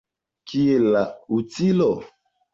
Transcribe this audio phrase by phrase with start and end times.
[0.51, 1.03] Kie la
[1.41, 1.91] utilo?